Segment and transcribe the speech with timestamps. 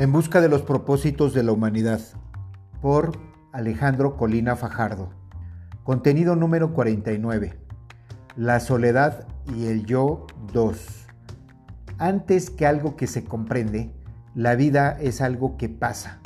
[0.00, 2.00] En busca de los propósitos de la humanidad,
[2.80, 3.12] por
[3.52, 5.10] Alejandro Colina Fajardo.
[5.84, 7.52] Contenido número 49.
[8.34, 11.06] La soledad y el yo 2.
[11.98, 13.92] Antes que algo que se comprende,
[14.34, 16.20] la vida es algo que pasa,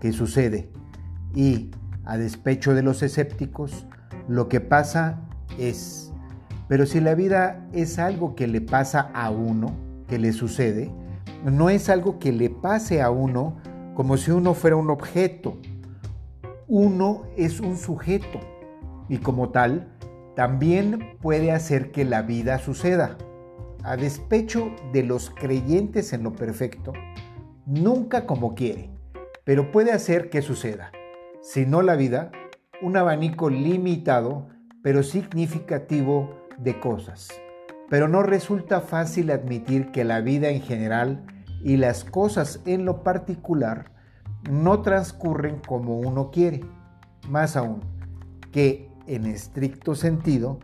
[0.00, 0.72] que sucede.
[1.32, 1.70] Y,
[2.04, 3.86] a despecho de los escépticos,
[4.26, 5.20] lo que pasa
[5.56, 6.10] es.
[6.66, 9.70] Pero si la vida es algo que le pasa a uno,
[10.08, 10.92] que le sucede,
[11.44, 13.56] no es algo que le pase a uno
[13.94, 15.58] como si uno fuera un objeto.
[16.68, 18.40] Uno es un sujeto
[19.08, 19.96] y como tal
[20.36, 23.16] también puede hacer que la vida suceda.
[23.82, 26.92] A despecho de los creyentes en lo perfecto,
[27.66, 28.90] nunca como quiere,
[29.44, 30.92] pero puede hacer que suceda.
[31.42, 32.30] Si no la vida,
[32.82, 34.48] un abanico limitado
[34.82, 37.28] pero significativo de cosas
[37.90, 41.26] pero no resulta fácil admitir que la vida en general
[41.62, 43.90] y las cosas en lo particular
[44.48, 46.64] no transcurren como uno quiere.
[47.28, 47.80] Más aún,
[48.52, 50.60] que en estricto sentido,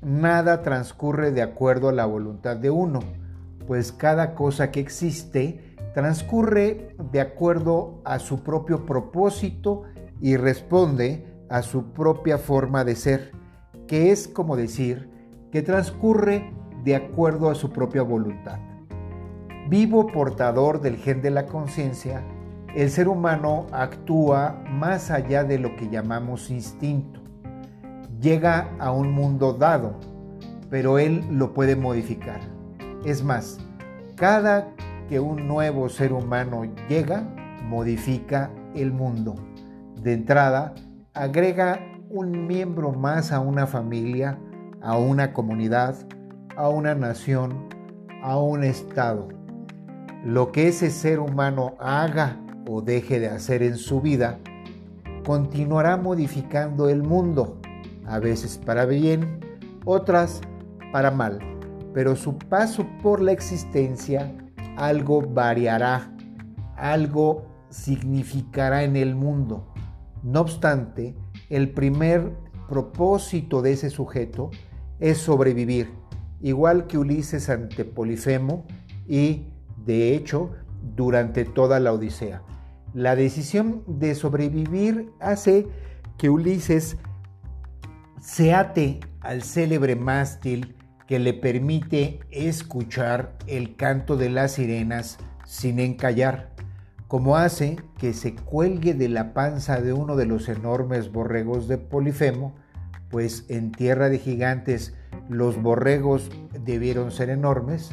[0.00, 3.00] nada transcurre de acuerdo a la voluntad de uno,
[3.66, 9.82] pues cada cosa que existe transcurre de acuerdo a su propio propósito
[10.22, 13.32] y responde a su propia forma de ser,
[13.86, 15.10] que es como decir
[15.52, 16.50] que transcurre
[16.84, 18.58] de acuerdo a su propia voluntad.
[19.68, 22.22] Vivo portador del gen de la conciencia,
[22.74, 27.20] el ser humano actúa más allá de lo que llamamos instinto.
[28.20, 29.94] Llega a un mundo dado,
[30.70, 32.40] pero él lo puede modificar.
[33.04, 33.58] Es más,
[34.16, 34.68] cada
[35.08, 37.24] que un nuevo ser humano llega,
[37.64, 39.34] modifica el mundo.
[40.00, 40.74] De entrada,
[41.14, 44.38] agrega un miembro más a una familia,
[44.80, 45.94] a una comunidad,
[46.56, 47.68] a una nación,
[48.22, 49.28] a un estado.
[50.24, 54.38] Lo que ese ser humano haga o deje de hacer en su vida,
[55.24, 57.60] continuará modificando el mundo,
[58.06, 59.40] a veces para bien,
[59.84, 60.40] otras
[60.92, 61.38] para mal,
[61.94, 64.32] pero su paso por la existencia
[64.76, 66.12] algo variará,
[66.76, 69.72] algo significará en el mundo.
[70.22, 71.16] No obstante,
[71.48, 72.32] el primer
[72.68, 74.50] propósito de ese sujeto
[75.00, 76.01] es sobrevivir
[76.42, 78.66] igual que Ulises ante Polifemo
[79.06, 79.46] y,
[79.84, 80.50] de hecho,
[80.94, 82.42] durante toda la Odisea.
[82.92, 85.66] La decisión de sobrevivir hace
[86.18, 86.98] que Ulises
[88.20, 90.76] se ate al célebre mástil
[91.06, 96.50] que le permite escuchar el canto de las sirenas sin encallar,
[97.08, 101.78] como hace que se cuelgue de la panza de uno de los enormes borregos de
[101.78, 102.54] Polifemo,
[103.10, 104.94] pues en tierra de gigantes
[105.36, 106.30] los borregos
[106.64, 107.90] debieron ser enormes,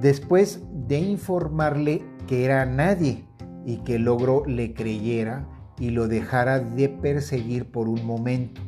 [0.00, 3.24] después de informarle que era nadie
[3.64, 5.46] y que el ogro le creyera
[5.78, 8.60] y lo dejara de perseguir por un momento.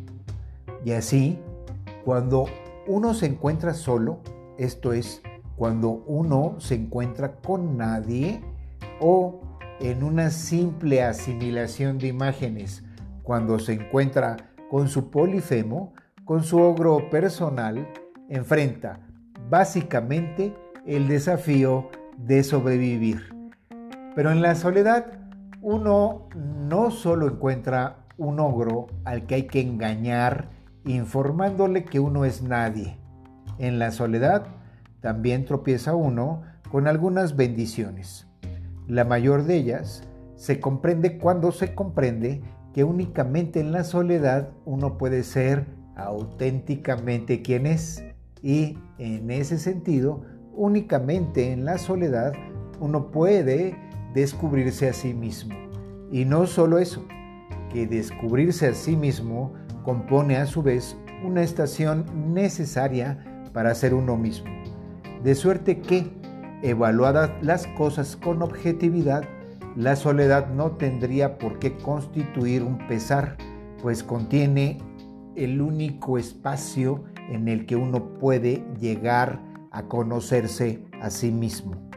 [0.84, 1.38] Y así,
[2.05, 2.47] cuando
[2.87, 4.21] uno se encuentra solo,
[4.59, 5.22] esto es,
[5.56, 8.41] cuando uno se encuentra con nadie
[9.00, 9.41] o
[9.81, 12.82] en una simple asimilación de imágenes,
[13.22, 14.37] cuando se encuentra
[14.71, 15.93] con su polifemo,
[16.25, 17.87] con su ogro personal,
[18.28, 19.00] enfrenta
[19.48, 20.54] básicamente
[20.87, 23.34] el desafío de sobrevivir.
[24.14, 25.06] Pero en la soledad
[25.60, 30.48] uno no solo encuentra un ogro al que hay que engañar
[30.84, 32.97] informándole que uno es nadie.
[33.59, 34.47] En la soledad
[35.00, 38.26] también tropieza uno con algunas bendiciones.
[38.87, 40.04] La mayor de ellas
[40.37, 45.66] se comprende cuando se comprende que únicamente en la soledad uno puede ser
[45.97, 48.04] auténticamente quien es
[48.43, 50.23] y en ese sentido
[50.55, 52.33] únicamente en la soledad
[52.81, 53.77] uno puede
[54.15, 55.55] descubrirse a sí mismo.
[56.11, 57.05] Y no solo eso,
[57.73, 59.53] que descubrirse a sí mismo
[59.85, 64.51] compone a su vez una estación necesaria para ser uno mismo.
[65.23, 66.11] De suerte que,
[66.62, 69.25] evaluadas las cosas con objetividad,
[69.77, 73.37] la soledad no tendría por qué constituir un pesar,
[73.82, 74.79] pues contiene
[75.37, 81.90] el único espacio en el que uno puede llegar a conocerse a sí mismo.